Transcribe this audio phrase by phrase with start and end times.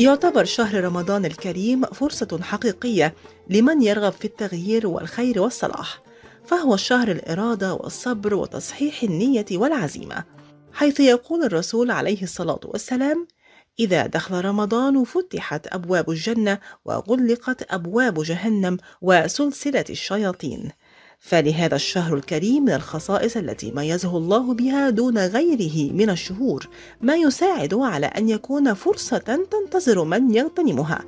[0.00, 3.14] يعتبر شهر رمضان الكريم فرصة حقيقية
[3.48, 6.02] لمن يرغب في التغيير والخير والصلاح
[6.44, 10.24] فهو شهر الإرادة والصبر وتصحيح النية والعزيمة
[10.72, 13.26] حيث يقول الرسول عليه الصلاة والسلام
[13.80, 20.70] إذا دخل رمضان فتحت أبواب الجنة وغلقت أبواب جهنم وسلسلة الشياطين.
[21.20, 26.68] فلهذا الشهر الكريم من الخصائص التي ميزه الله بها دون غيره من الشهور
[27.00, 29.18] ما يساعد على أن يكون فرصة
[29.50, 31.04] تنتظر من يغتنمها.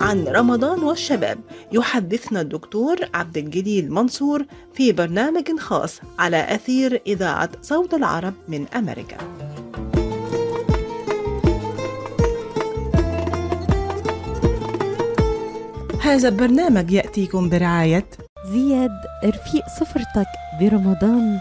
[0.00, 1.38] عن رمضان والشباب
[1.72, 9.16] يحدثنا الدكتور عبد الجليل منصور في برنامج خاص على أثير إذاعة صوت العرب من أمريكا.
[16.02, 18.04] هذا البرنامج يأتيكم برعاية
[18.46, 18.90] زياد
[19.24, 20.26] رفيق صفرتك
[20.60, 21.38] برمضان.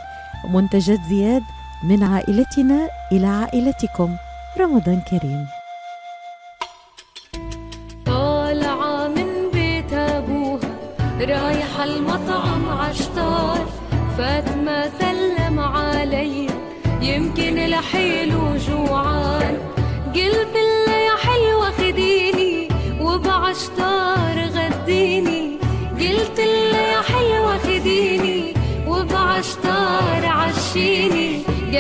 [0.50, 1.42] منتجات زياد
[1.84, 4.16] من عائلتنا إلى عائلتكم.
[4.60, 5.46] رمضان كريم.
[8.06, 10.70] طالعة من بيت أبوها
[11.22, 13.66] رايحة المطعم عشتار.
[14.18, 16.48] فاطمة سلم علي
[17.02, 19.58] يمكن لحيله جوعان
[20.16, 20.61] قلت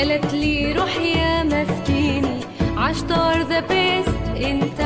[0.01, 2.39] قالت لي روح يا مسكيني.
[2.77, 4.81] عشتار ذا بيست إنت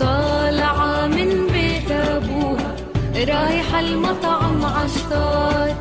[0.00, 2.76] طالعة من بيت أبوها.
[3.14, 5.74] رايحة المطعم عشتار.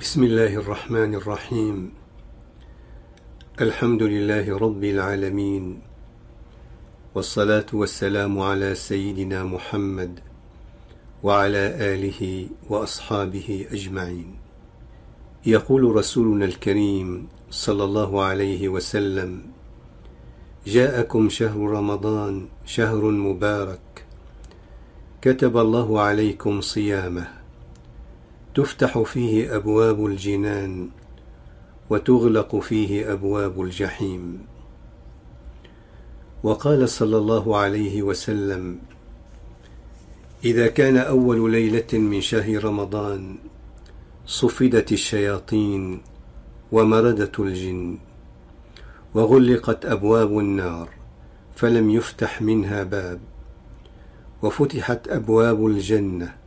[0.00, 1.90] بسم الله الرحمن الرحيم.
[3.60, 5.80] الحمد لله رب العالمين.
[7.14, 10.20] والصلاة والسلام على سيدنا محمد
[11.22, 11.64] وعلى
[11.94, 14.36] آله وأصحابه أجمعين.
[15.46, 19.42] يقول رسولنا الكريم صلى الله عليه وسلم
[20.66, 24.04] جاءكم شهر رمضان شهر مبارك.
[25.22, 27.35] كتب الله عليكم صيامه.
[28.56, 30.88] تفتح فيه أبواب الجنان
[31.90, 34.46] وتغلق فيه أبواب الجحيم.
[36.42, 38.78] وقال صلى الله عليه وسلم
[40.44, 43.36] إذا كان أول ليلة من شهر رمضان
[44.26, 46.00] صفدت الشياطين
[46.72, 47.98] ومردت الجن
[49.14, 50.88] وغلقت أبواب النار
[51.56, 53.20] فلم يفتح منها باب
[54.42, 56.45] وفتحت أبواب الجنة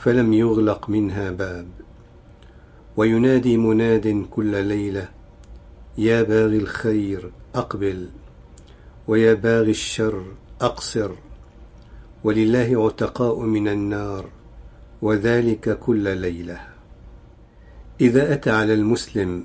[0.00, 1.68] فلم يغلق منها باب.
[2.96, 5.08] وينادي مناد كل ليلة
[5.98, 8.08] يا باغي الخير أقبل
[9.08, 10.24] ويا باغي الشر
[10.60, 11.10] أقصر.
[12.24, 14.24] ولله عتقاء من النار
[15.02, 16.60] وذلك كل ليلة.
[18.00, 19.44] إذا أتى على المسلم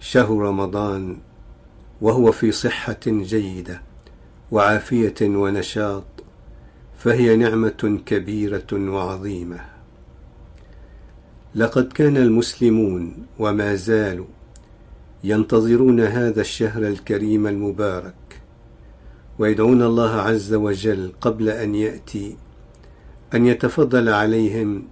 [0.00, 1.18] شهر رمضان
[2.00, 3.82] وهو في صحة جيدة
[4.52, 6.04] وعافية ونشاط
[6.98, 9.77] فهي نعمة كبيرة وعظيمة.
[11.58, 14.26] لقد كان المسلمون وما زالوا
[15.24, 18.40] ينتظرون هذا الشهر الكريم المبارك
[19.38, 22.36] ويدعون الله عز وجل قبل أن يأتي
[23.34, 24.82] أن يتفضل عليهم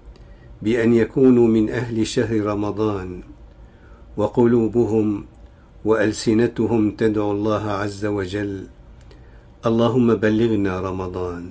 [0.62, 3.20] بأن يكونوا من أهل شهر رمضان
[4.16, 5.24] وقلوبهم
[5.84, 8.66] وألسنتهم تدعو الله عز وجل
[9.66, 11.48] اللهم بلغنا رمضان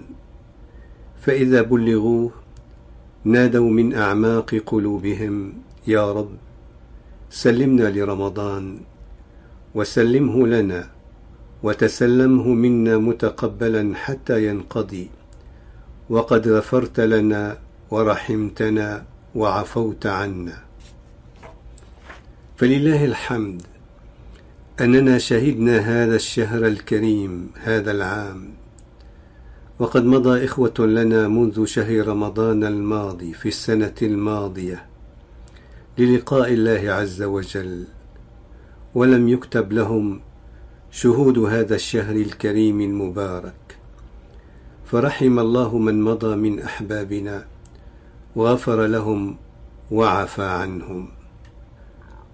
[1.21, 2.44] فإذا بلغوه
[3.25, 5.53] نادوا من أعماق قلوبهم
[5.87, 6.29] يا رب
[7.29, 8.79] سلمنا لرمضان
[9.75, 10.89] وسلمه لنا
[11.63, 15.09] وتسلمه منا متقبلا حتى ينقضي
[16.09, 17.57] وقد غفرت لنا
[17.91, 19.05] ورحمتنا
[19.35, 20.57] وعفوت عنا.
[22.57, 23.61] فلله الحمد
[24.81, 28.49] أننا شهدنا هذا الشهر الكريم هذا العام
[29.79, 34.85] وقد مضى إخوة لنا منذ شهر رمضان الماضي في السنة الماضية
[35.97, 37.85] للقاء الله عز وجل
[38.95, 40.21] ولم يكتب لهم
[40.91, 43.77] شهود هذا الشهر الكريم المبارك.
[44.85, 47.45] فرحم الله من مضى من أحبابنا
[48.35, 49.37] وغفر لهم
[49.91, 51.07] وعفى عنهم.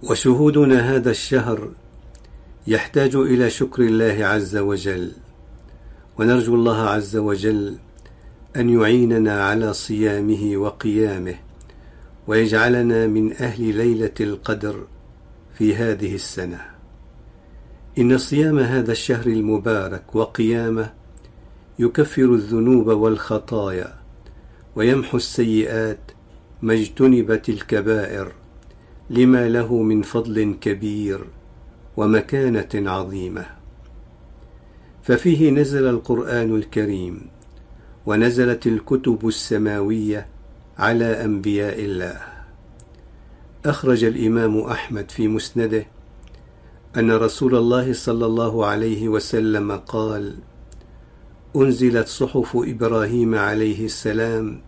[0.04, 1.70] وشهودنا هذا الشهر
[2.68, 5.12] يحتاج إلى شكر الله عز وجل.
[6.20, 7.78] ونرجو الله عز وجل
[8.56, 11.36] أن يعيننا على صيامه وقيامه
[12.28, 14.88] ويجعلنا من أهل ليلة القدر
[15.54, 16.62] في هذه السنة.
[17.98, 20.94] إن صيام هذا الشهر المبارك وقيامه
[21.80, 23.94] يكفر الذنوب والخطايا
[24.76, 26.12] ويمحو السيئات
[26.62, 28.32] ما اجتنبت الكبائر
[29.10, 31.26] لما له من فضل كبير
[31.98, 33.61] ومكانة عظيمة.
[35.04, 37.22] ففيه نزل القرآن الكريم
[38.06, 40.28] ونزلت الكتب السماوية
[40.78, 42.22] على أنبياء الله.
[43.66, 45.86] أخرج الإمام أحمد في مسنده
[46.98, 50.36] أن رسول الله صلى الله عليه وسلم قال
[51.56, 54.62] أنزلت صحف إبراهيم عليه السلام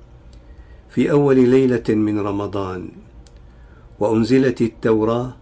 [0.89, 2.89] في أول ليلة من رمضان
[3.99, 5.35] وأنزلت التوراة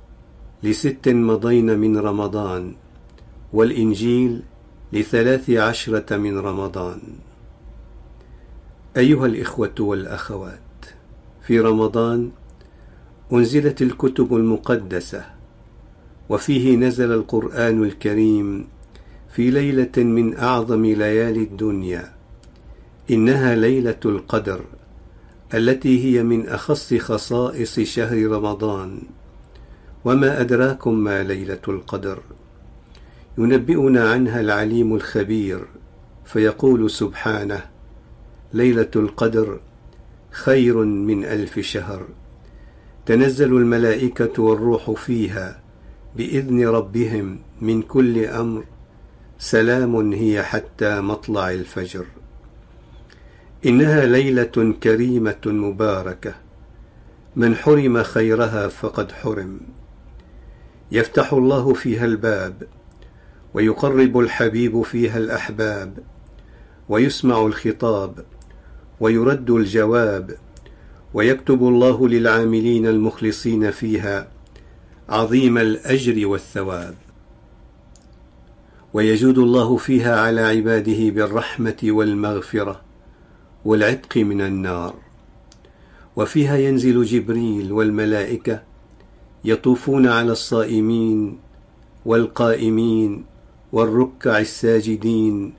[0.64, 2.76] لست مضين من رمضان
[3.54, 4.42] والإنجيل
[4.94, 7.00] لثلاث عشرة من رمضان.
[8.98, 10.86] أيها الإخوة والأخوات
[11.42, 12.32] في رمضان
[13.34, 15.26] أنزلت الكتب المقدسة
[16.30, 18.68] وفيه نزل القرآن الكريم
[19.34, 22.14] في ليلة من أعظم ليالي الدنيا.
[23.12, 24.62] إنها ليلة القدر
[25.54, 29.02] التي هي من أخص خصائص شهر رمضان.
[30.06, 32.20] وما أدراكم ما ليلة القدر؟
[33.38, 35.68] ينبئنا عنها العليم الخبير
[36.26, 37.62] فيقول سبحانه
[38.54, 39.60] ليلة القدر
[40.32, 42.08] خير من ألف شهر.
[43.06, 45.62] تنزل الملائكة والروح فيها
[46.16, 48.64] بإذن ربهم من كل أمر
[49.40, 52.06] سلام هي حتى مطلع الفجر.
[53.66, 56.36] إنها ليلة كريمة مباركة
[57.36, 59.60] من حرم خيرها فقد حرم.
[60.92, 62.64] يفتح الله فيها الباب
[63.54, 65.98] ويقرب الحبيب فيها الأحباب
[66.90, 68.26] ويسمع الخطاب
[69.00, 70.38] ويرد الجواب
[71.14, 74.28] ويكتب الله للعاملين المخلصين فيها
[75.10, 76.96] عظيم الأجر والثواب.
[78.94, 82.82] ويجود الله فيها على عباده بالرحمة والمغفرة
[83.66, 84.96] والعتق من النار.
[86.16, 88.64] وفيها ينزل جبريل والملائكة
[89.46, 91.40] يطوفون على الصائمين
[92.06, 93.31] والقائمين
[93.72, 95.54] والركع الساجدين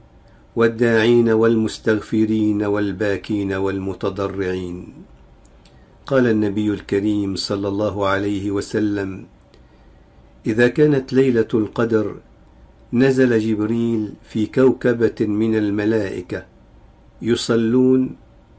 [0.57, 4.93] والداعين والمستغفرين والباكين والمتضرعين.
[6.07, 9.25] قال النبي الكريم صلى الله عليه وسلم
[10.47, 12.17] إذا كانت ليلة القدر
[12.93, 16.45] نزل جبريل في كوكبة من الملائكة
[17.23, 18.17] يصلون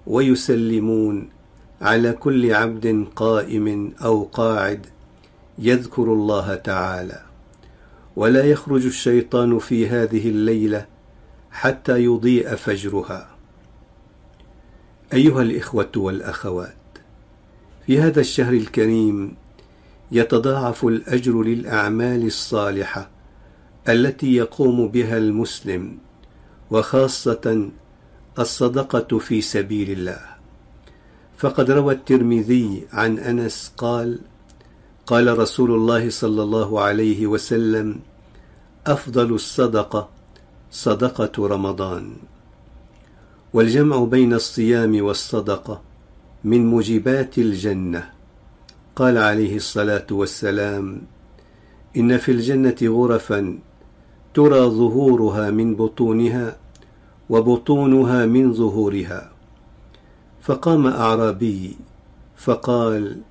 [0.08, 1.30] ويسلمون
[1.82, 4.86] على كل عبد قائم أو قاعد
[5.60, 7.33] يذكر الله تعالى.
[8.16, 10.86] ولا يخرج الشيطان في هذه الليلة
[11.52, 13.30] حتى يضيء فجرها.
[15.14, 16.76] أيها الإخوة والأخوات
[17.88, 19.36] في هذا الشهر الكريم
[20.12, 23.10] يتضاعف الأجر للأعمال الصالحة
[23.90, 25.98] التي يقوم بها المسلم
[26.72, 27.70] وخاصة
[28.40, 30.20] الصدقة في سبيل الله.
[31.38, 34.20] فقد روى الترمذي عن أنس قال
[35.08, 38.00] قال رسول الله صلى الله عليه وسلم
[38.88, 40.10] أفضل الصدقة
[40.72, 42.14] صدقة رمضان.
[43.54, 45.82] والجمع بين الصيام والصدقة
[46.44, 48.10] من موجبات الجنة.
[48.96, 51.02] قال عليه الصلاة والسلام
[51.98, 53.60] إن في الجنة غرفا
[54.34, 56.58] ترى ظهورها من بطونها
[57.30, 59.32] وبطونها من ظهورها.
[60.42, 61.78] فقام أعرابي
[62.38, 63.22] فقال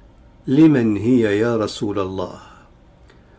[0.47, 2.41] لمن هي يا رسول الله؟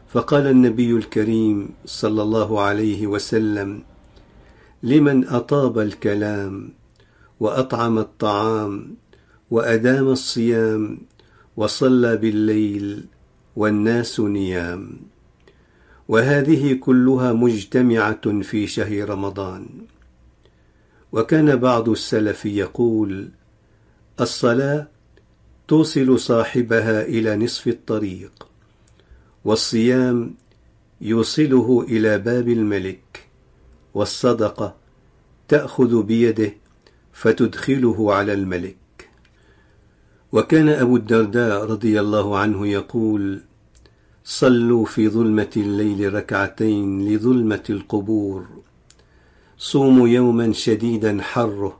[0.10, 3.84] فقال النبي الكريم صلى الله عليه وسلم
[4.84, 6.74] لمن أطاب الكلام
[7.40, 8.96] وأطعم الطعام
[9.52, 11.00] وأدام الصيام
[11.58, 13.06] وصلى بالليل
[13.56, 15.00] والناس نيام.
[16.08, 19.66] وهذه كلها مجتمعة في شهر رمضان.
[21.12, 23.30] وكان بعض السلف يقول
[24.22, 24.88] الصلاة
[25.68, 28.48] توصل صاحبها إلى نصف الطريق.
[29.46, 30.34] والصيام
[31.02, 33.28] يوصله إلى باب الملك.
[33.94, 34.76] والصدقة
[35.48, 36.54] تأخذ بيده
[37.14, 38.76] فتدخله على الملك.
[40.32, 43.42] وكان أبو الدرداء رضي الله عنه يقول
[44.24, 48.48] صلوا في ظلمة الليل ركعتين لظلمة القبور.
[49.58, 51.80] صوموا يوما شديدا حره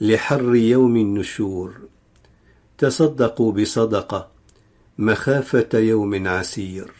[0.00, 1.88] لحر يوم النشور.
[2.78, 4.28] تصدقوا بصدقة
[4.98, 6.92] مخافة يوم عسير.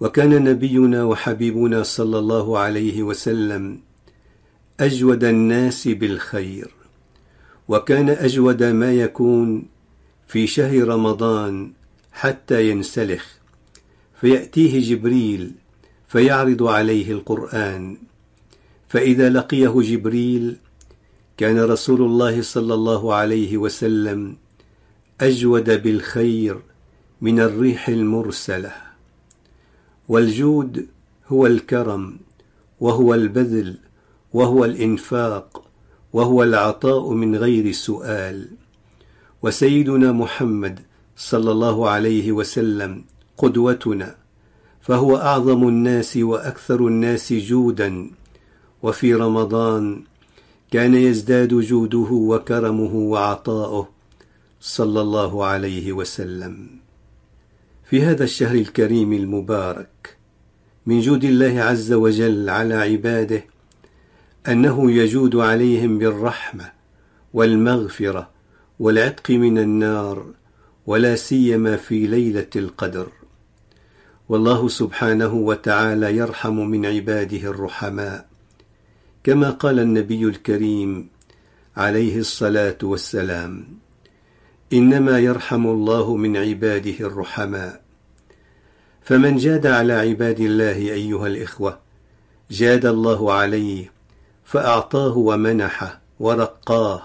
[0.00, 3.80] وكان نبينا وحبيبنا صلى الله عليه وسلم
[4.80, 6.70] أجود الناس بالخير
[7.68, 9.64] وكان أجود ما يكون
[10.26, 11.72] في شهر رمضان
[12.12, 13.26] حتى ينسلخ
[14.20, 15.52] فيأتيه جبريل
[16.08, 17.96] فيعرض عليه القرآن
[18.88, 20.56] فإذا لقيه جبريل
[21.36, 24.36] كان رسول الله صلى الله عليه وسلم
[25.20, 26.58] أجود بالخير
[27.20, 28.72] من الريح المرسلة.
[30.08, 30.86] والجود
[31.28, 32.16] هو الكرم
[32.80, 33.78] وهو البذل
[34.32, 35.64] وهو الإنفاق
[36.12, 38.48] وهو العطاء من غير سؤال.
[39.42, 40.80] وسيدنا محمد
[41.16, 43.04] صلى الله عليه وسلم
[43.38, 44.16] قدوتنا
[44.80, 48.10] فهو أعظم الناس وأكثر الناس جودا.
[48.82, 50.02] وفي رمضان
[50.70, 53.88] كان يزداد جوده وكرمه وعطاؤه
[54.60, 56.68] صلى الله عليه وسلم.
[57.84, 60.16] في هذا الشهر الكريم المبارك
[60.86, 63.44] من جود الله عز وجل على عباده
[64.48, 66.72] أنه يجود عليهم بالرحمة
[67.34, 68.30] والمغفرة
[68.78, 70.26] والعتق من النار
[70.86, 73.08] ولا سيما في ليلة القدر.
[74.28, 78.33] والله سبحانه وتعالى يرحم من عباده الرحماء.
[79.24, 81.08] كما قال النبي الكريم
[81.76, 83.64] عليه الصلاة والسلام
[84.72, 87.82] إنما يرحم الله من عباده الرحماء.
[89.02, 91.78] فمن جاد على عباد الله أيها الإخوة
[92.50, 93.92] جاد الله عليه
[94.44, 97.02] فأعطاه ومنحه ورقاه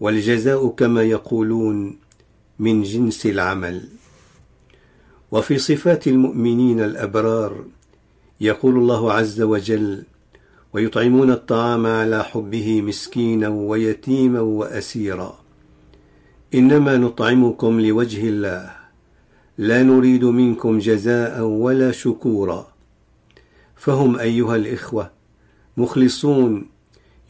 [0.00, 1.98] والجزاء كما يقولون
[2.58, 3.88] من جنس العمل.
[5.30, 7.64] وفي صفات المؤمنين الأبرار
[8.40, 10.04] يقول الله عز وجل
[10.72, 15.38] ويطعمون الطعام على حبه مسكينا ويتيما وأسيرا.
[16.54, 18.70] إنما نطعمكم لوجه الله.
[19.58, 22.66] لا نريد منكم جزاء ولا شكورا.
[23.76, 25.10] فهم أيها الإخوة
[25.76, 26.66] مخلصون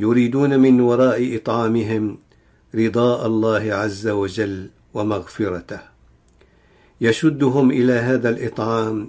[0.00, 2.18] يريدون من وراء إطعامهم
[2.74, 5.80] رضاء الله عز وجل ومغفرته.
[7.00, 9.08] يشدهم إلى هذا الإطعام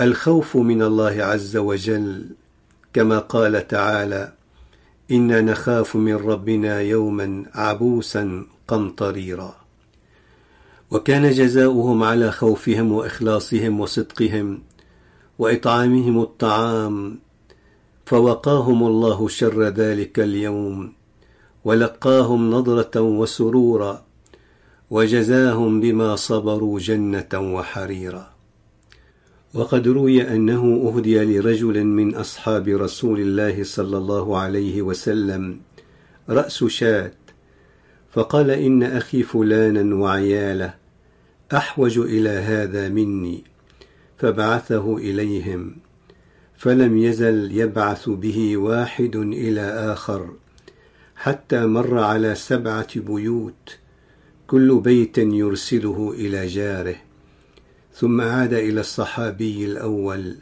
[0.00, 2.26] الخوف من الله عز وجل
[2.92, 4.32] كما قال تعالى
[5.10, 9.60] إنا نخاف من ربنا يوما عبوسا قمطريرا.
[10.90, 14.62] وكان جزاؤهم على خوفهم وإخلاصهم وصدقهم
[15.38, 17.18] وإطعامهم الطعام
[18.06, 20.92] فوقاهم الله شر ذلك اليوم
[21.64, 24.02] ولقاهم نضرة وسرورا
[24.90, 28.39] وجزاهم بما صبروا جنة وحريرا.
[29.54, 35.60] وقد روي أنه أهدي لرجل من أصحاب رسول الله صلى الله عليه وسلم
[36.28, 37.12] رأس شاة
[38.10, 40.74] فقال إن أخي فلانا وعياله
[41.52, 43.44] أحوج إلى هذا مني
[44.16, 45.76] فبعثه إليهم
[46.56, 49.60] فلم يزل يبعث به واحد إلى
[49.92, 50.34] آخر
[51.16, 53.78] حتى مر على سبعة بيوت
[54.46, 56.96] كل بيت يرسله إلى جاره.
[57.94, 60.36] ثم عاد إلى الصحابي الأول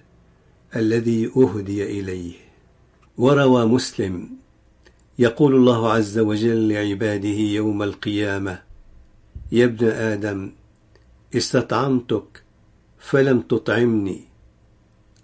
[0.77, 2.33] الذي أهدي إليه.
[3.19, 4.29] وروى مسلم
[5.19, 8.63] يقول الله عز وجل لعباده يوم القيامة
[9.53, 10.53] يا ابن آدم
[11.37, 12.43] استطعمتك
[12.99, 14.21] فلم تطعمني.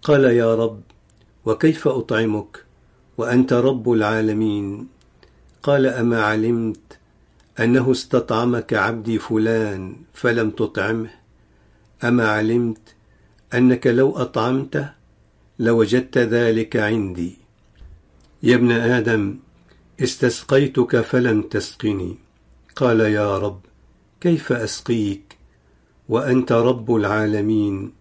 [0.02, 0.80] قال يا رب
[1.44, 2.64] وكيف أطعمك؟
[3.18, 4.88] وأنت رب العالمين.
[5.62, 6.98] قال أما علمت
[7.60, 11.10] أنه استطعمك عبدي فلان فلم تطعمه؟
[12.04, 12.94] أما علمت
[13.54, 14.90] أنك لو أطعمته
[15.58, 17.36] لوجدت ذلك عندي.
[18.42, 19.38] يا ابن آدم
[20.02, 22.18] استسقيتك فلم تسقني.
[22.76, 23.60] قال يا رب
[24.20, 25.38] كيف أسقيك؟
[26.08, 27.92] وأنت رب العالمين.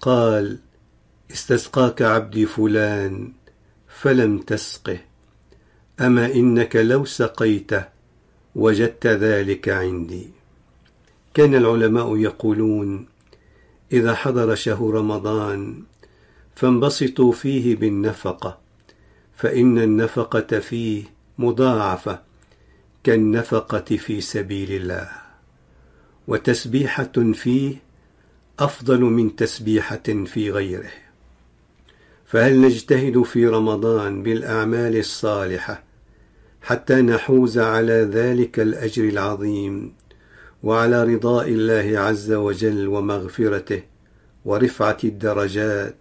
[0.00, 0.58] قال
[1.32, 3.32] استسقاك عبدي فلان
[3.88, 4.98] فلم تسقه.
[6.00, 7.84] أما إنك لو سقيته
[8.54, 10.39] وجدت ذلك عندي.
[11.34, 13.06] كان العلماء يقولون
[13.92, 15.82] إذا حضر شهر رمضان
[16.54, 18.58] فانبسطوا فيه بالنفقة
[19.36, 21.04] فإن النفقة فيه
[21.38, 22.20] مضاعفة
[23.04, 25.08] كالنفقة في سبيل الله
[26.28, 27.76] وتسبيحة فيه
[28.58, 30.90] أفضل من تسبيحة في غيره.
[32.26, 35.82] فهل نجتهد في رمضان بالأعمال الصالحة
[36.62, 39.92] حتى نحوز على ذلك الأجر العظيم؟
[40.62, 43.82] وعلى رضاء الله عز وجل ومغفرته
[44.44, 45.96] ورفعة الدرجات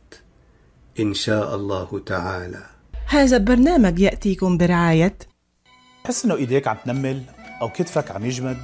[0.99, 2.63] إن شاء الله تعالى.
[3.07, 5.17] هذا البرنامج يأتيكم برعاية
[6.03, 7.21] تحس إنه إيديك عم تنمل
[7.61, 8.57] أو كتفك عم يجمد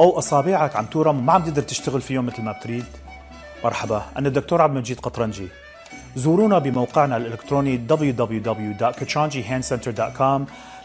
[0.00, 2.84] أو أصابعك عم تورم وما عم تقدر تشتغل فيهم مثل ما بتريد؟
[3.64, 5.48] مرحبا أنا الدكتور عبد المجيد قطرنجي.
[6.16, 10.40] زورونا بموقعنا الإلكتروني www.kachanjihandcenter.com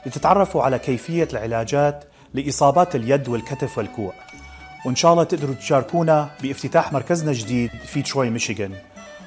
[0.05, 2.03] لتتعرفوا على كيفية العلاجات
[2.33, 4.13] لإصابات اليد والكتف والكوع.
[4.85, 8.71] وإن شاء الله تقدروا تشاركونا بافتتاح مركزنا الجديد في تروي ميشيغان.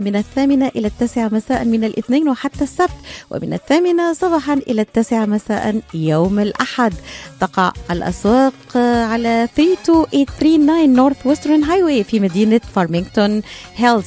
[0.00, 2.90] من الثامنة إلى التاسعة مساء من الاثنين وحتى السبت
[3.30, 6.94] ومن الثامنة صباحا إلى التاسعة مساء يوم الأحد.
[7.40, 8.76] تقع الأسواق
[9.12, 13.42] على 32839 Northwestern Highway في مدينة فارمينغتون
[13.76, 14.06] هيلز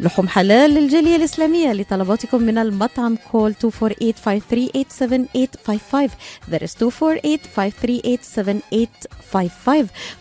[0.00, 3.58] لحوم حلال للجالية الإسلامية لطلباتكم من المطعم call 248-538-7855
[6.50, 6.78] that is 248-538-7855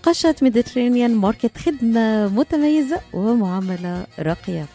[0.04, 4.66] قشة Mediterranean Market خدمة متميزة ومعاملة راقية.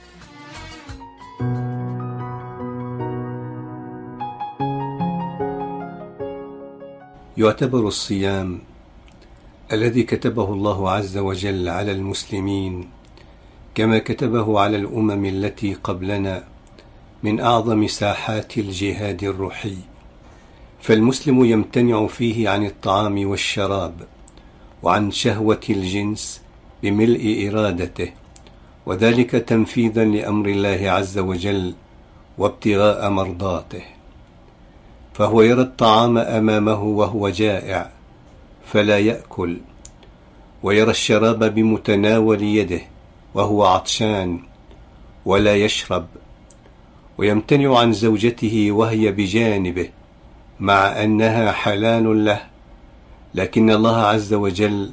[7.36, 8.58] يعتبر الصيام
[9.72, 12.88] الذي كتبه الله عز وجل على المسلمين
[13.74, 16.44] كما كتبه على الأمم التي قبلنا
[17.22, 19.76] من أعظم ساحات الجهاد الروحي.
[20.80, 23.94] فالمسلم يمتنع فيه عن الطعام والشراب
[24.82, 26.42] وعن شهوة الجنس
[26.82, 28.10] بملء إرادته
[28.86, 31.74] وذلك تنفيذا لأمر الله عز وجل
[32.38, 33.82] وابتغاء مرضاته.
[35.14, 37.90] فهو يرى الطعام أمامه وهو جائع
[38.66, 39.56] فلا يأكل
[40.62, 42.80] ويرى الشراب بمتناول يده
[43.34, 44.40] وهو عطشان
[45.24, 46.06] ولا يشرب
[47.18, 49.88] ويمتنع عن زوجته وهي بجانبه
[50.60, 52.40] مع أنها حلال له
[53.34, 54.92] لكن الله عز وجل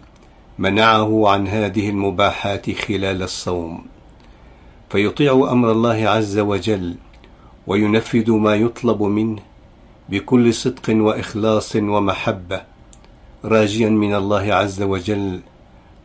[0.60, 3.86] منعه عن هذه المباحات خلال الصوم.
[4.89, 6.95] فيطيع أمر الله عز وجل
[7.67, 9.41] وينفذ ما يطلب منه
[10.10, 12.62] بكل صدق وإخلاص ومحبة
[13.45, 15.39] راجيا من الله عز وجل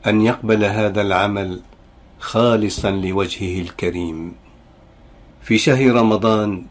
[0.06, 1.60] أن يقبل هذا العمل
[2.18, 4.34] خالصا لوجهه الكريم.
[5.42, 6.66] في شهر رمضان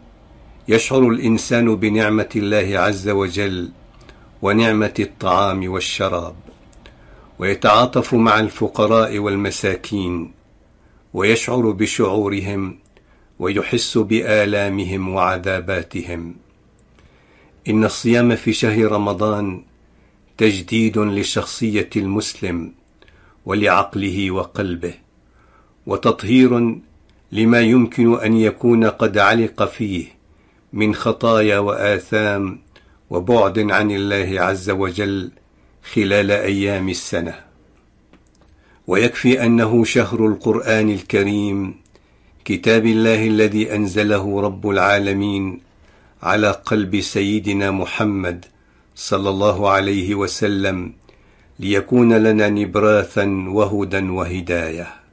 [0.67, 3.69] يشعر الإنسان بنعمة الله عز وجل
[4.41, 6.35] ونعمة الطعام والشراب
[7.39, 10.31] ويتعاطف مع الفقراء والمساكين
[11.13, 12.79] ويشعر بشعورهم
[13.39, 16.35] ويحس بآلامهم وعذاباتهم.
[17.67, 19.63] إن الصيام في شهر رمضان
[20.37, 22.73] تجديد لشخصية المسلم
[23.45, 25.04] ولعقله وقلبه.
[25.87, 26.75] وتطهير
[27.31, 30.05] لما يمكن أن يكون قد علق فيه
[30.73, 32.59] من خطايا وآثام
[33.09, 35.31] وبعد عن الله عز وجل
[35.93, 37.35] خلال أيام السنة.
[38.87, 41.75] ويكفي أنه شهر القرآن الكريم
[42.45, 45.61] كتاب الله الذي أنزله رب العالمين
[46.23, 48.45] على قلب سيدنا محمد
[48.95, 50.93] صلى الله عليه وسلم
[51.59, 55.04] ليكون لنا نبراثا وهدى وهداية.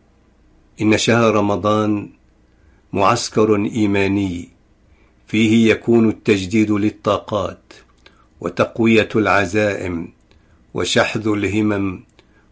[0.81, 2.11] إن شهر رمضان
[2.93, 4.49] معسكر إيماني.
[5.27, 7.73] فيه يكون التجديد للطاقات
[8.41, 10.09] وتقوية العزائم
[10.75, 12.01] وشحذ الهمم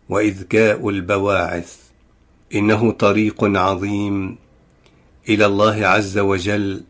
[0.08, 1.76] وإذكاء البواعث.
[2.54, 4.36] إنه طريق عظيم
[5.28, 6.82] إلى الله عز وجل.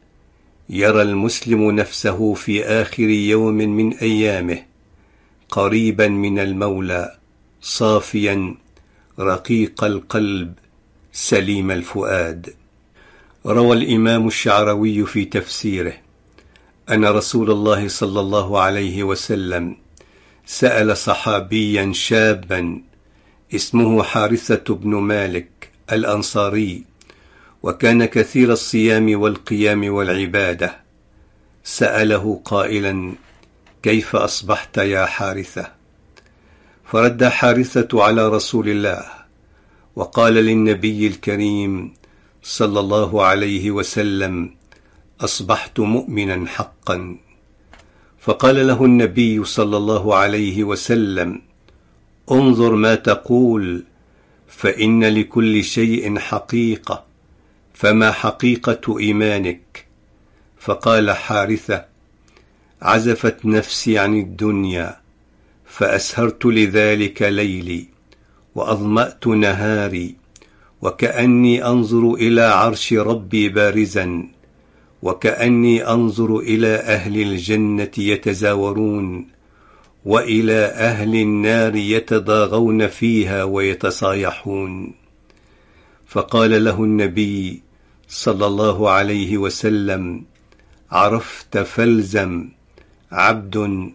[0.73, 4.63] يرى المسلم نفسه في آخر يوم من أيامه
[5.49, 7.19] قريبا من المولى
[7.61, 8.55] صافيا
[9.19, 10.55] رقيق القلب
[11.13, 12.55] سليم الفؤاد.
[13.47, 15.93] روى الإمام الشعروي في تفسيره
[16.91, 19.77] أن رسول الله صلى الله عليه وسلم
[20.47, 22.81] سأل صحابيا شابا
[23.55, 26.85] اسمه حارثة بن مالك الأنصاري
[27.63, 30.77] وكان كثير الصيام والقيام والعبادة.
[31.65, 33.13] سأله قائلا
[33.83, 35.73] كيف أصبحت يا حارثة؟
[36.85, 39.20] فرد حارثة على رسول الله
[39.97, 41.93] وقال للنبي الكريم
[42.43, 44.55] صلى الله عليه وسلم
[45.21, 47.17] أصبحت مؤمنا حقا.
[48.19, 51.43] فقال له النبي صلى الله عليه وسلم
[52.31, 53.85] انظر ما تقول
[54.49, 57.05] فإن لكل شيء حقيقة
[57.75, 59.87] فما حقيقة إيمانك؟
[60.59, 61.85] فقال حارثة
[62.83, 65.01] عزفت نفسي عن الدنيا
[65.65, 68.00] فأسهرت لذلك ليلي.
[68.55, 70.15] وأظمأت نهاري
[70.83, 74.29] وكأني أنظر إلى عرش ربي بارزا
[75.03, 79.27] وكأني أنظر إلى أهل الجنة يتزاورون
[80.05, 84.93] وإلى أهل النار يتضاغون فيها ويتصايحون.
[86.07, 87.63] فقال له النبي
[88.09, 90.25] صلى الله عليه وسلم
[90.91, 92.49] عرفت فالزم
[93.13, 93.91] عبد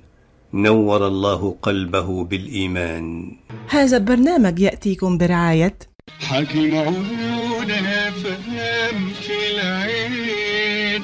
[0.55, 3.31] نور الله قلبه بالإيمان.
[3.69, 5.77] هذا البرنامج يأتيكم برعاية
[6.19, 11.03] حكي معونة فهم في العين.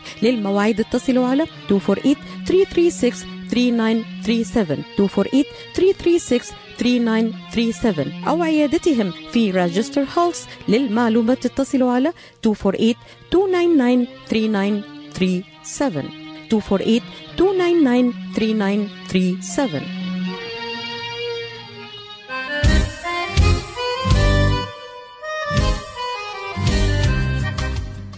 [0.23, 11.45] للمواعيد اتصلوا على 248 336 3937 248 336 3937 أو عيادتهم في راجستر هولس للمعلومات
[11.45, 12.13] اتصلوا على
[12.45, 12.95] 248
[13.33, 14.81] 299
[15.13, 16.11] 3937
[16.51, 17.01] 248
[17.39, 20.00] 299 3937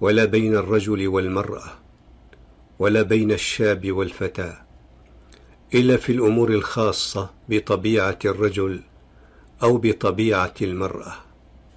[0.00, 1.78] ولا بين الرجل والمرأة
[2.78, 4.62] ولا بين الشاب والفتاة
[5.74, 8.80] إلا في الأمور الخاصة بطبيعة الرجل
[9.62, 11.14] أو بطبيعة المرأة.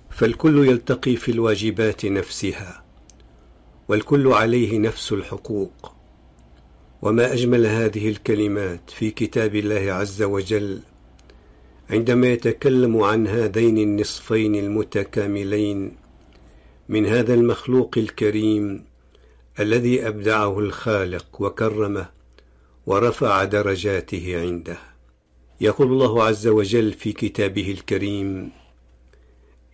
[0.10, 2.84] فالكل يلتقي في الواجبات نفسها
[3.88, 5.94] والكل عليه نفس الحقوق.
[7.02, 10.80] وما أجمل هذه الكلمات في كتاب الله عز وجل
[11.90, 16.03] عندما يتكلم عن هذين النصفين المتكاملين
[16.90, 18.86] من هذا المخلوق الكريم
[19.60, 22.10] الذي أبدعه الخالق وكرمه
[22.86, 24.78] ورفع درجاته عنده.
[25.62, 28.52] يقول الله عز وجل في كتابه الكريم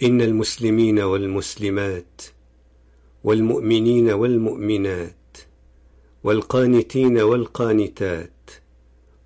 [0.03, 2.21] إن المسلمين والمسلمات
[3.23, 5.37] والمؤمنين والمؤمنات
[6.23, 8.51] والقانتين والقانتات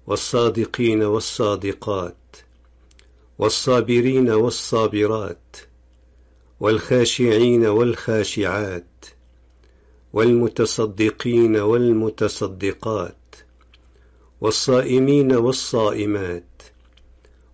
[0.08, 2.36] والصادقين والصادقات
[3.40, 5.56] والصابرين والصابرات
[6.64, 9.06] والخاشعين والخاشعات
[10.14, 13.36] والمتصدقين والمتصدقات
[14.42, 16.62] والصائمين والصائمات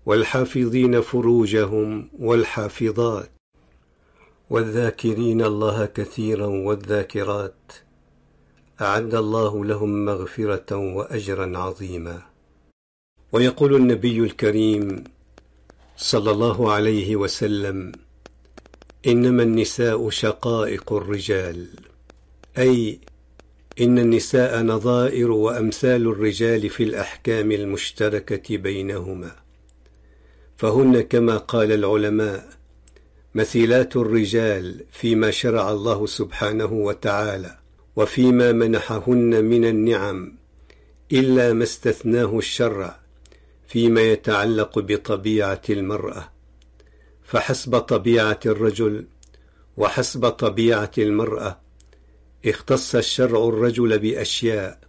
[0.06, 3.32] والحافظين فروجهم والحافظات
[4.50, 7.72] والذاكرين الله كثيرا والذاكرات.
[8.82, 12.22] أعد الله لهم مغفرة وأجرا عظيما.
[13.32, 15.04] ويقول النبي الكريم
[15.98, 17.92] صلى الله عليه وسلم
[19.08, 21.68] إنما النساء شقائق الرجال.
[22.58, 23.00] أي
[23.82, 29.32] إن النساء نظائر وأمثال الرجال في الأحكام المشتركة بينهما.
[30.58, 32.50] فهن كما قال العلماء
[33.36, 37.58] مثيلات الرجال فيما شرع الله سبحانه وتعالى
[37.96, 40.34] وفيما منحهن من النعم
[41.12, 43.00] إلا ما استثناه الشرع
[43.68, 46.39] فيما يتعلق بطبيعة المرأة.
[47.30, 49.06] فحسب طبيعة الرجل
[49.78, 51.60] وحسب طبيعة المرأة
[52.46, 54.80] اختص الشرع الرجل بأشياء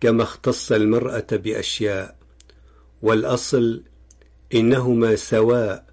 [0.00, 2.16] كما اختص المرأة بأشياء
[3.02, 3.82] والأصل
[4.54, 5.86] إنهما سواء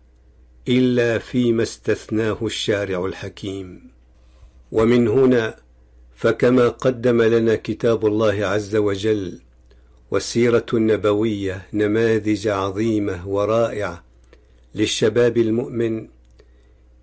[0.67, 3.91] إلا فيما استثناه الشارع الحكيم.
[4.71, 5.55] ومن هنا
[6.15, 9.39] فكما قدم لنا كتاب الله عز وجل
[10.11, 14.08] والسيرة النبوية نماذج عظيمة ورائعة
[14.75, 16.07] للشباب المؤمن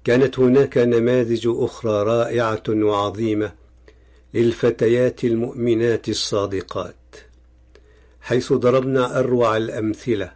[0.05, 3.53] كانت هناك نماذج أخرى رائعة وعظيمة
[4.35, 7.17] للفتيات المؤمنات الصادقات.
[8.21, 10.33] حيث ضربنا أروع الأمثلة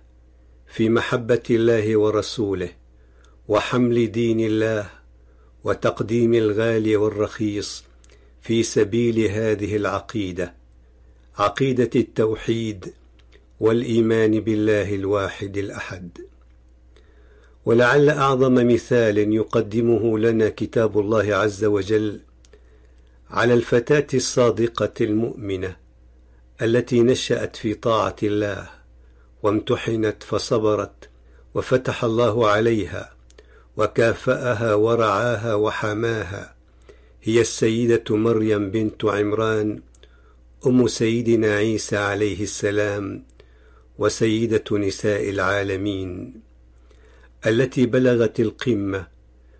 [0.66, 2.68] في محبة الله ورسوله
[3.48, 4.90] وحمل دين الله
[5.64, 7.84] وتقديم الغالي والرخيص
[8.40, 10.54] في سبيل هذه العقيدة
[11.38, 12.92] عقيدة التوحيد
[13.60, 16.18] والإيمان بالله الواحد الأحد.
[17.64, 22.20] ولعل أعظم مثال يقدمه لنا كتاب الله عز وجل
[23.30, 25.76] على الفتاة الصادقة المؤمنة
[26.62, 28.70] التي نشأت في طاعة الله
[29.42, 31.08] وامتحنت فصبرت
[31.54, 33.12] وفتح الله عليها
[33.76, 36.54] وكافأها ورعاها وحماها.
[37.22, 39.82] هي السيدة مريم بنت عمران
[40.66, 43.24] أم سيدنا عيسى عليه السلام
[43.98, 46.40] وسيدة نساء العالمين.
[47.46, 49.06] التي بلغت القمة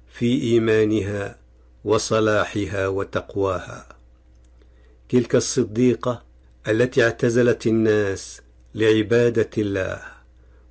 [0.09, 1.39] في إيمانها
[1.85, 3.89] وصلاحها وتقواها.
[5.09, 6.23] تلك الصديقة
[6.69, 8.41] التي اعتزلت الناس
[8.75, 10.03] لعبادة الله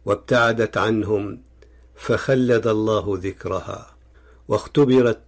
[0.05, 1.41] وابتعدت عنهم
[1.95, 3.95] فخلد الله ذكرها
[4.47, 5.21] واختبرت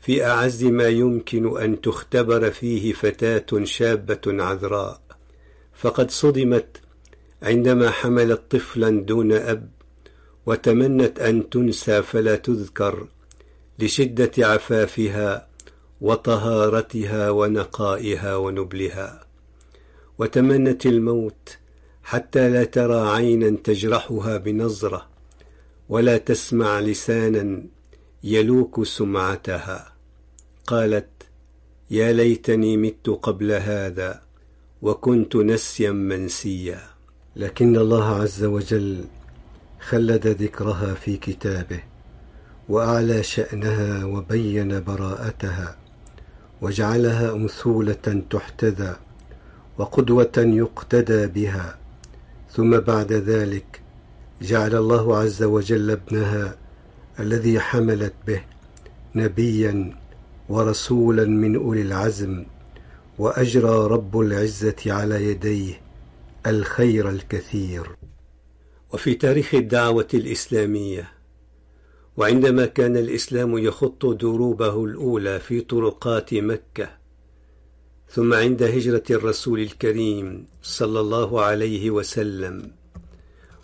[0.00, 5.00] في أعز ما يمكن أن تختبر فيه فتاة شابة عذراء.
[5.74, 6.80] فقد صدمت
[7.42, 9.70] عندما حملت طفلا دون أب
[10.46, 13.06] وتمنت أن تنسى فلا تذكر
[13.78, 15.48] لشدة عفافها
[16.00, 19.26] وطهارتها ونقائها ونبلها.
[20.18, 21.58] وتمنت الموت
[22.02, 25.08] حتى لا ترى عينا تجرحها بنظرة
[25.88, 27.62] ولا تسمع لسانا
[28.24, 29.92] يلوك سمعتها.
[30.66, 31.08] قالت
[31.90, 34.22] يا ليتني مت قبل هذا
[34.82, 36.80] وكنت نسيا منسيا.
[37.36, 39.04] لكن الله عز وجل
[39.88, 41.82] خلد ذكرها في كتابه
[42.68, 45.76] وأعلى شأنها وبين براءتها
[46.62, 48.96] وجعلها أمثولة تحتذى
[49.78, 51.78] وقدوة يقتدى بها.
[52.50, 53.80] ثم بعد ذلك
[54.42, 56.56] جعل الله عز وجل ابنها
[57.20, 58.42] الذي حملت به
[59.14, 59.96] نبيا
[60.48, 62.44] ورسولا من أولي العزم
[63.18, 65.80] وأجرى رب العزة على يديه
[66.46, 68.01] الخير الكثير.
[68.92, 71.12] وفي تاريخ الدعوة الإسلامية.
[72.16, 76.90] وعندما كان الإسلام يخط دروبه الأولى في طرقات مكة
[78.08, 82.70] ثم عند هجرة الرسول الكريم صلى الله عليه وسلم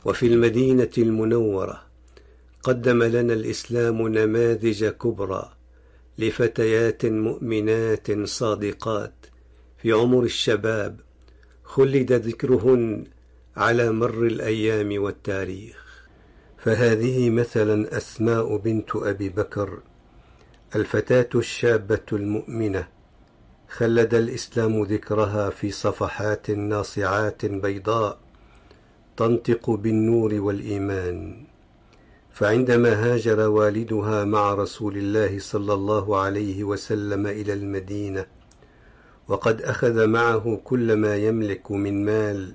[0.05, 1.83] وفي المدينة المنورة
[2.63, 5.53] قدم لنا الإسلام نماذج كبرى
[6.19, 9.15] لفتيات مؤمنات صادقات
[9.79, 11.01] في عمر الشباب
[11.65, 13.05] خلد ذكرهن
[13.59, 16.09] على مر الأيام والتاريخ.
[16.59, 19.79] فهذه مثلا أسماء بنت أبي بكر
[20.77, 22.89] الفتاة الشابة المؤمنة
[23.69, 28.19] خلد الإسلام ذكرها في صفحات ناصعات بيضاء
[29.17, 31.45] تنطق بالنور والإيمان.
[32.31, 38.27] فعندما هاجر والدها مع رسول الله صلى الله عليه وسلم إلى المدينة
[39.29, 42.55] وقد أخذ معه كل ما يملك من مال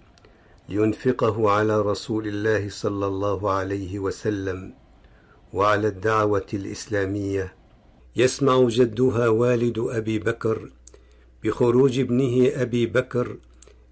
[0.70, 4.74] لينفقه على رسول الله صلى الله عليه وسلم
[5.54, 7.54] وعلى الدعوة الإسلامية.
[8.16, 10.70] يسمع جدها والد أبي بكر
[11.44, 13.38] بخروج ابنه أبي بكر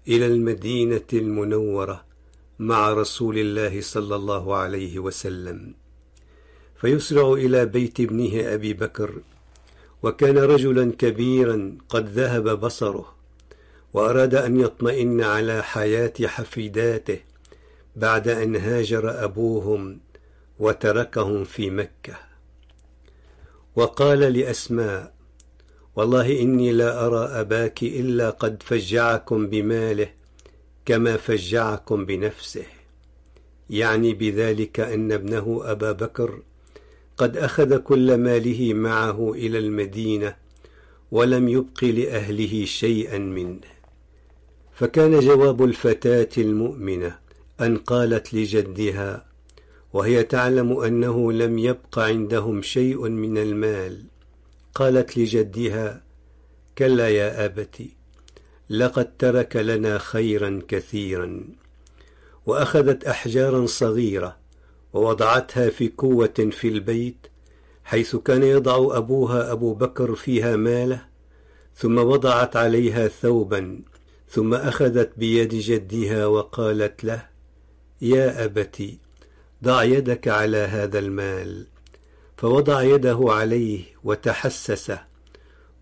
[0.08, 2.04] إلى المدينة المنورة
[2.58, 5.74] مع رسول الله صلى الله عليه وسلم.
[6.76, 9.20] فيسرع إلى بيت ابنه أبي بكر
[10.02, 13.21] وكان رجلا كبيرا قد ذهب بصره.
[13.94, 17.18] وأراد أن يطمئن على حياة حفيداته
[17.96, 20.00] بعد أن هاجر أبوهم
[20.58, 22.14] وتركهم في مكة.
[23.76, 25.12] وقال لأسماء
[25.96, 30.08] والله إني لا أرى أباك إلا قد فجعكم بماله
[30.84, 32.66] كما فجعكم بنفسه.
[33.70, 36.42] يعني بذلك أن ابنه أبا بكر
[37.16, 40.36] قد أخذ كل ماله معه إلى المدينة
[41.10, 43.81] ولم يبق لأهله شيئا منه.
[44.74, 47.18] فكان جواب الفتاة المؤمنة
[47.60, 49.26] أن قالت لجدها
[49.92, 54.04] وهي تعلم أنه لم يبق عندهم شيء من المال.
[54.74, 56.02] قالت لجدها
[56.78, 57.82] كلا يا أبت
[58.70, 61.44] لقد ترك لنا خيرا كثيرا.
[62.46, 64.36] وأخذت أحجارا صغيرة
[64.92, 67.26] ووضعتها في كوة في البيت
[67.84, 71.04] حيث كان يضع أبوها أبو بكر فيها ماله
[71.76, 73.80] ثم وضعت عليها ثوبا.
[74.32, 77.28] ثم أخذت بيد جدها وقالت له
[78.00, 78.82] يا أبت
[79.64, 81.66] ضع يدك على هذا المال.
[82.36, 85.04] فوضع يده عليه وتحسسه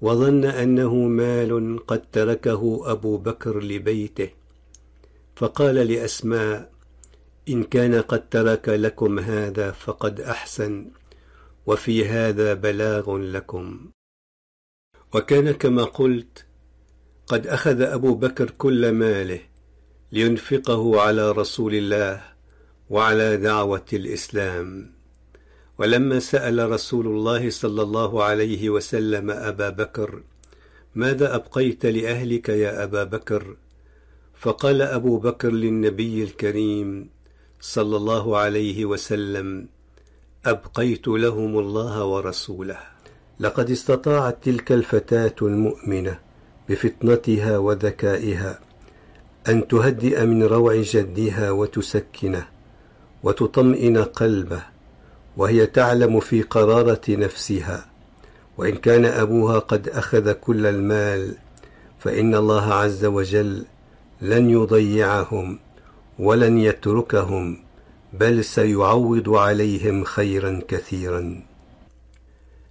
[0.00, 4.30] وظن أنه مال قد تركه أبو بكر لبيته.
[5.36, 6.72] فقال لأسماء
[7.48, 10.90] إن كان قد ترك لكم هذا فقد أحسن
[11.66, 13.90] وفي هذا بلاغ لكم.
[15.14, 16.49] وكان كما قلت
[17.30, 19.40] قد أخذ أبو بكر كل ماله
[20.12, 22.22] لينفقه على رسول الله
[22.90, 24.92] وعلى دعوة الإسلام.
[25.78, 30.22] ولما سأل رسول الله صلى الله عليه وسلم أبا بكر
[30.94, 33.56] ماذا أبقيت لأهلك يا أبا بكر؟
[34.34, 37.10] فقال أبو بكر للنبي الكريم
[37.60, 39.68] صلى الله عليه وسلم
[40.44, 42.78] أبقيت لهم الله ورسوله.
[43.40, 46.29] لقد استطاعت تلك الفتاة المؤمنة
[46.70, 48.60] بفطنتها وذكائها
[49.48, 52.46] أن تهدئ من روع جدها وتسكنه
[53.22, 54.62] وتطمئن قلبه
[55.36, 57.86] وهي تعلم في قرارة نفسها.
[58.58, 61.34] وإن كان أبوها قد أخذ كل المال
[61.98, 63.64] فإن الله عز وجل
[64.20, 65.58] لن يضيعهم
[66.18, 67.58] ولن يتركهم
[68.12, 71.42] بل سيعوض عليهم خيرا كثيرا.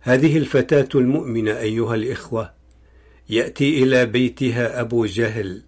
[0.02, 2.59] هذه الفتاة المؤمنة أيها الإخوة
[3.30, 5.62] يأتي إلى بيتها أبو جهل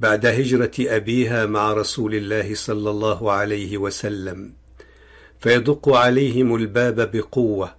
[0.00, 4.52] بعد هجرة أبيها مع رسول الله صلى الله عليه وسلم
[5.40, 7.74] فيدق عليهم الباب بقوة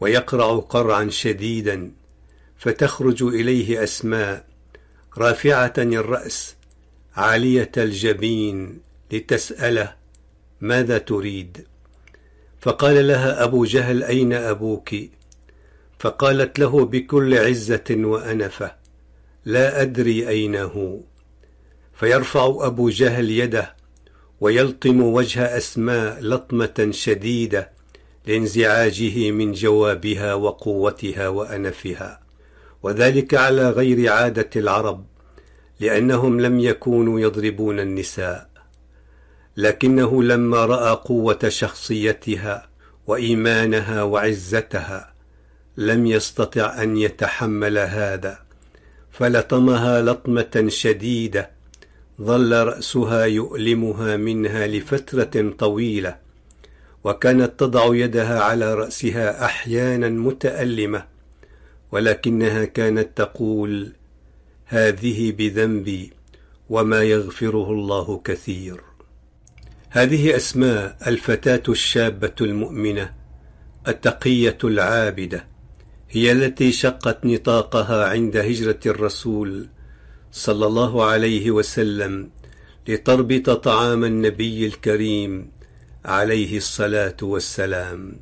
[0.00, 1.92] ويقرع قرعا شديدا
[2.56, 4.46] فتخرج إليه أسماء
[5.18, 6.56] رافعة الرأس
[7.16, 8.80] عالية الجبين
[9.12, 9.94] لتسأله
[10.60, 11.66] ماذا تريد؟
[12.60, 14.94] فقال لها أبو جهل أين أبوك؟
[16.04, 18.74] فقالت له بكل عزة وأنفة
[19.44, 21.00] لا أدري أين هو.
[21.94, 23.74] فيرفع أبو جهل يده
[24.40, 27.70] ويلطم وجه أسماء لطمة شديدة
[28.26, 32.20] لانزعاجه من جوابها وقوتها وأنفها
[32.82, 35.06] وذلك على غير عادة العرب
[35.80, 38.48] لأنهم لم يكونوا يضربون النساء.
[39.56, 42.68] لكنه لما رأى قوة شخصيتها
[43.06, 45.13] وإيمانها وعزتها
[45.76, 48.38] لم يستطع أن يتحمل هذا.
[49.10, 51.50] فلطمها لطمة شديدة.
[52.22, 56.16] ظل رأسها يؤلمها منها لفترة طويلة.
[57.04, 61.04] وكانت تضع يدها على رأسها أحيانا متألمة.
[61.92, 63.92] ولكنها كانت تقول
[64.66, 66.12] هذه بذنبي
[66.70, 68.80] وما يغفره الله كثير.
[69.90, 73.14] هذه أسماء الفتاة الشابة المؤمنة
[73.88, 75.53] التقية العابدة.
[76.14, 79.68] هي التي شقت نطاقها عند هجرة الرسول
[80.32, 82.30] صلى الله عليه وسلم
[82.88, 85.50] لتربط طعام النبي الكريم
[86.04, 88.20] عليه الصلاة والسلام.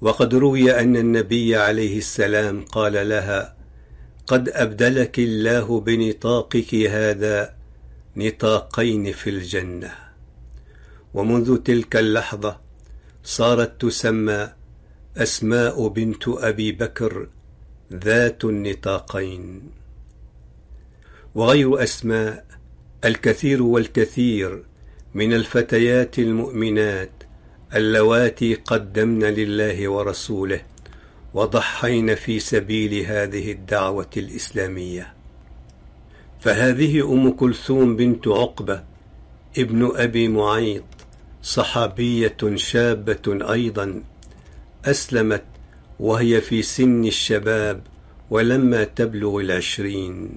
[0.00, 3.56] وقد روي أن النبي عليه السلام قال لها
[4.26, 7.54] قد أبدلك الله بنطاقك هذا
[8.16, 9.92] نطاقين في الجنة.
[11.14, 12.60] ومنذ تلك اللحظة
[13.22, 14.63] صارت تسمى
[15.16, 17.28] أسماء بنت أبي بكر
[17.92, 19.62] ذات النطاقين.
[21.34, 22.46] وغير أسماء
[23.04, 24.64] الكثير والكثير
[25.14, 27.10] من الفتيات المؤمنات
[27.74, 30.60] اللواتي قدمن لله ورسوله
[31.34, 35.14] وضحين في سبيل هذه الدعوة الإسلامية.
[36.40, 38.84] فهذه أم كلثوم بنت عقبة
[39.58, 40.84] ابن أبي معيط
[41.42, 44.02] صحابية شابة أيضا
[44.84, 45.44] أسلمت
[46.00, 47.82] وهي في سن الشباب
[48.30, 50.30] ولما تبلغ العشرين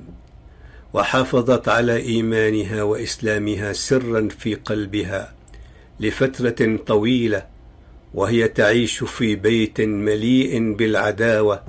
[0.94, 5.34] وحافظت على إيمانها وإسلامها سرا في قلبها
[6.00, 7.46] لفترة طويلة
[8.14, 11.64] وهي تعيش في بيت مليء بالعداوة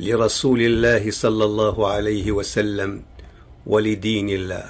[0.00, 3.02] لرسول الله صلى الله عليه وسلم
[3.66, 4.64] ولدين الله.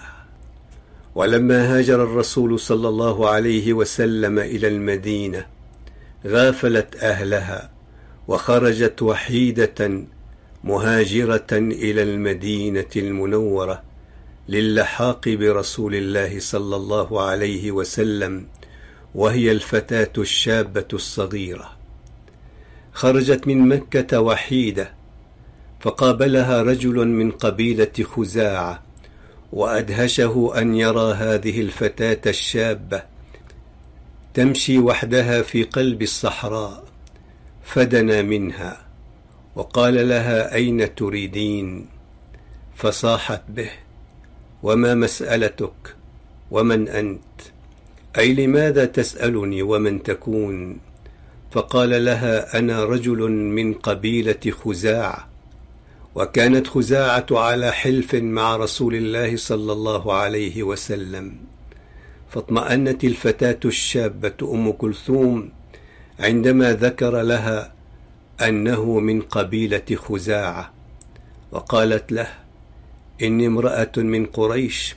[1.15, 5.47] ولما هاجر الرسول صلى الله عليه وسلم إلى المدينة
[6.27, 7.71] غافلت أهلها
[8.29, 10.07] وخرجت وحيدة
[10.65, 13.83] مهاجرة إلى المدينة المنورة
[14.49, 18.47] للحاق برسول الله صلى الله عليه وسلم
[19.15, 21.71] وهي الفتاة الشابة الصغيرة.
[22.93, 24.93] خرجت من مكة وحيدة
[25.81, 28.83] فقابلها رجل من قبيلة خزاعة
[29.53, 33.16] وأدهشه أن يرى هذه الفتاة الشابة
[34.37, 36.85] تمشي وحدها في قلب الصحراء
[37.65, 38.87] فدنا منها
[39.55, 41.89] وقال لها أين تريدين؟
[42.75, 43.71] فصاحت به
[44.63, 45.97] وما مسألتك؟
[46.51, 47.41] ومن أنت؟
[48.19, 50.81] أي لماذا تسألني ومن تكون؟
[51.51, 55.29] فقال لها أنا رجل من قبيلة خزاعة
[56.15, 61.56] وكانت خزاعة على حلف مع رسول الله صلى الله عليه وسلم.
[62.31, 65.51] فاطمأنت الفتاة الشابة أم كلثوم
[66.21, 67.73] عندما ذكر لها
[68.41, 70.73] أنه من قبيلة خزاعة
[71.53, 72.29] وقالت له
[73.23, 74.97] إني امرأة من قريش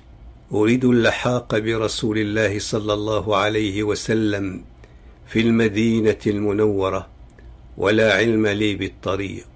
[0.51, 4.61] أريد اللحاق برسول الله صلى الله عليه وسلم
[5.27, 7.07] في المدينة المنورة
[7.77, 9.47] ولا علم لي بالطريق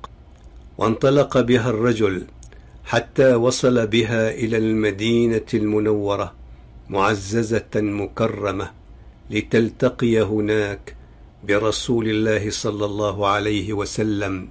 [0.77, 2.23] وانطلق بها الرجل
[2.85, 6.33] حتى وصل بها إلى المدينة المنورة
[6.89, 8.71] معززة مكرمة
[9.29, 10.95] لتلتقي هناك
[11.47, 14.49] برسول الله صلى الله عليه وسلم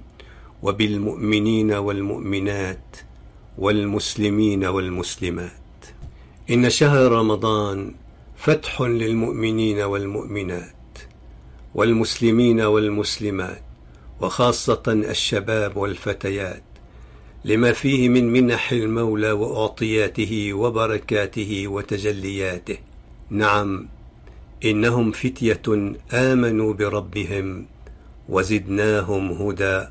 [0.63, 2.97] وبالمؤمنين والمؤمنات
[3.57, 5.51] والمسلمين والمسلمات.
[6.49, 7.95] إن شهر رمضان
[8.37, 10.97] فتح للمؤمنين والمؤمنات
[11.75, 13.63] والمسلمين والمسلمات
[14.21, 16.63] وخاصة الشباب والفتيات.
[17.45, 22.77] لما فيه من منح المولى وأعطياته وبركاته وتجلياته.
[23.29, 23.87] نعم
[24.65, 27.65] إنهم فتية آمنوا بربهم
[28.29, 29.85] وزدناهم هدى.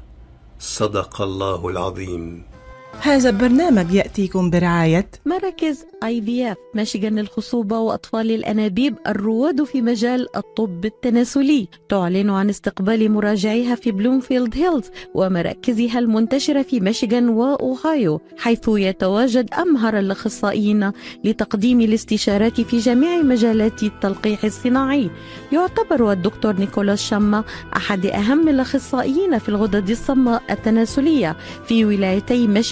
[0.58, 2.51] صدق الله العظيم.
[3.00, 11.68] هذا البرنامج يأتيكم برعاية مراكز IVF ميشيغان للخصوبة وأطفال الأنابيب الرواد في مجال الطب التناسلي.
[11.88, 19.98] تعلن عن استقبال مراجعيها في بلومفيلد هيلز ومراكزها المنتشرة في ميشيغان وأوهايو حيث يتواجد أمهر
[19.98, 20.92] الأخصائيين
[21.24, 25.10] لتقديم الاستشارات في جميع مجالات التلقيح الصناعي.
[25.52, 27.44] يعتبر الدكتور نيكولاس شاما
[27.76, 31.36] أحد أهم الأخصائيين في الغدد الصماء التناسلية
[31.66, 32.46] في ولايتي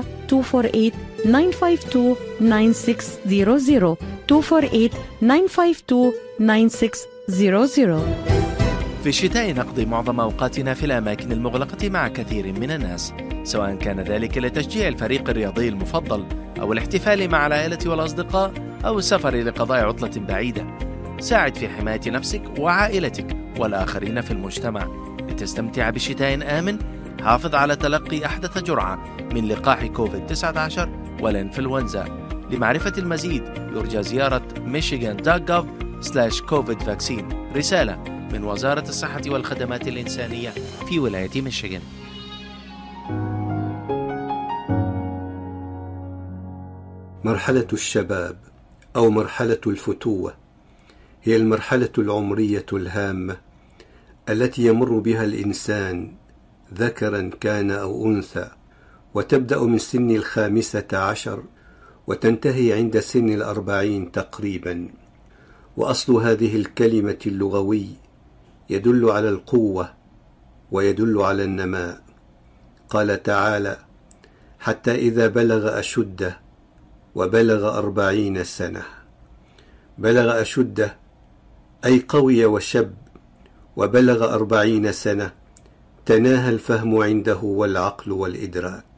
[0.00, 0.90] 248
[1.24, 3.96] 952 9600
[4.30, 6.12] 248 952
[7.28, 8.34] 9600
[9.02, 13.12] في الشتاء نقضي معظم أوقاتنا في الأماكن المغلقة مع كثير من الناس
[13.44, 16.24] سواء كان ذلك لتشجيع الفريق الرياضي المفضل
[16.60, 18.52] أو الاحتفال مع العائلة والأصدقاء
[18.84, 20.66] أو السفر لقضاء عطلة بعيدة.
[21.20, 24.88] ساعد في حماية نفسك وعائلتك والآخرين في المجتمع.
[25.28, 26.78] لتستمتع بشتاء آمن
[27.20, 29.16] حافظ على تلقي أحدث جرعة.
[29.34, 30.80] من لقاح كوفيد-19
[31.20, 32.04] والإنفلونزا
[32.50, 35.66] لمعرفة المزيد يرجى زيارة michigan.gov
[36.50, 37.34] covid vaccine.
[37.56, 37.96] رسالة
[38.32, 40.50] من وزارة الصحة والخدمات الإنسانية
[40.88, 41.82] في ولاية ميشيغان
[47.24, 48.36] مرحلة الشباب
[48.96, 50.34] أو مرحلة الفتوة
[51.22, 53.36] هي المرحلة العمرية الهامة
[54.28, 56.14] التي يمر بها الإنسان
[56.74, 58.50] ذكرا كان أو أنثى.
[59.14, 61.42] وتبدأ من سن الخامسة عشر
[62.06, 64.88] وتنتهي عند سن الأربعين تقريبا.
[65.76, 67.86] وأصل هذه الكلمة اللغوي
[68.70, 69.92] يدل على القوة
[70.72, 72.02] ويدل على النماء.
[72.88, 73.78] قال تعالى
[74.60, 76.40] حتى إذا بلغ أشده
[77.14, 78.82] وبلغ أربعين سنة
[79.98, 80.96] بلغ أشده
[81.84, 82.94] أي قوي وشب
[83.76, 85.32] وبلغ أربعين سنة
[86.06, 88.93] تناهى الفهم عنده والعقل والإدراك.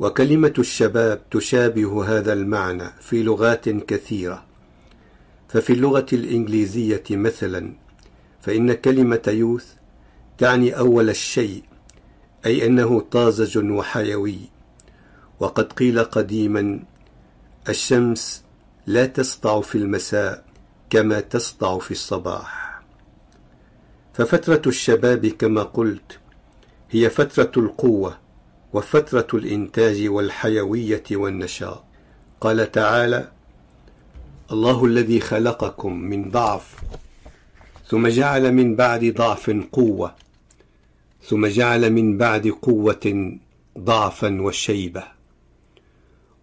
[0.00, 4.44] وكلمة الشباب تشابه هذا المعنى في لغات كثيرة.
[5.48, 7.72] ففي اللغة الإنجليزية مثلا
[8.40, 9.66] فإن كلمة يوث
[10.38, 11.62] تعني أول الشيء
[12.46, 14.38] أي أنه طازج وحيوي.
[15.40, 16.80] وقد قيل قديما
[17.68, 18.44] الشمس
[18.86, 20.44] لا تسطع في المساء
[20.90, 22.82] كما تسطع في الصباح.
[24.12, 26.18] ففترة الشباب كما قلت
[26.90, 28.27] هي فترة القوة
[28.72, 31.84] وفترة الإنتاج والحيوية والنشاط
[32.40, 33.30] قال تعالى
[34.52, 36.76] الله الذي خلقكم من ضعف
[37.86, 40.14] ثم جعل من بعد ضعف قوة
[41.22, 43.36] ثم جعل من بعد قوة
[43.78, 45.04] ضعفا وشيبة.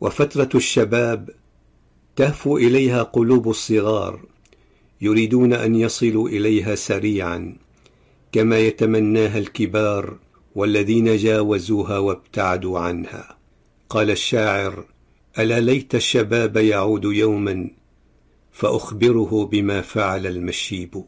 [0.02, 1.30] وفترة الشباب
[2.16, 4.20] تهفو إليها قلوب الصغار
[5.02, 7.58] يريدون أن يصلوا إليها سريعا
[8.32, 10.18] كما يتمناها الكبار
[10.56, 13.38] والذين جاوزوها وابتعدوا عنها.
[13.90, 14.86] قال الشاعر
[15.40, 17.70] ألا ليت الشباب يعود يوما
[18.52, 21.04] فأخبره بما فعل المشيب.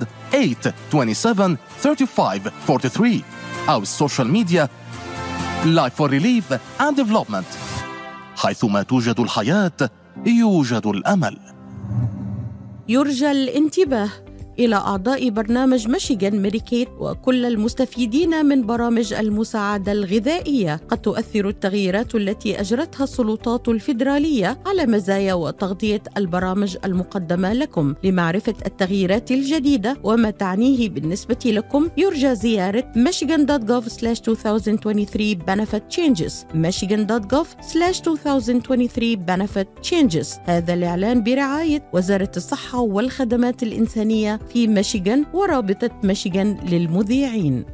[0.92, 3.22] 827 35 43
[3.70, 4.70] أو ال social media
[5.64, 7.46] Life for Relief and Development.
[8.38, 9.72] حيثما توجد الحياة
[10.26, 11.38] يوجد الأمل.
[12.90, 14.10] يرجى الانتباه.
[14.60, 20.82] إلى أعضاء برنامج ميشيغان ميديكيت وكل المستفيدين من برامج المساعدة الغذائية.
[20.90, 27.96] قد تؤثر التغييرات التي أجرتها السلطات الفيدرالية على مزايا وتغطية البرامج المقدمة لكم.
[28.04, 36.34] لمعرفة التغييرات الجديدة وما تعنيه بالنسبة لكم يرجى زيارة michigan.gov/2023 benefit changes.
[36.54, 40.28] michigan.gov/2023 benefit changes.
[40.46, 47.66] هذا الإعلان برعاية وزارة الصحة والخدمات الإنسانية في ميشيغان ورابطة ميشيغان للمذيعين.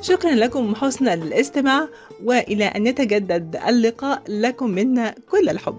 [0.00, 1.88] شكرا لكم حسن الاستماع
[2.24, 5.78] وإلى أن يتجدد اللقاء لكم منا كل الحب.